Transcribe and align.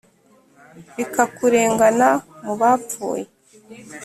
bikakurengana 0.95 2.09
mu 2.45 2.53
bapfuye 2.61 3.23